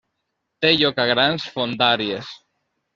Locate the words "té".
0.65-0.71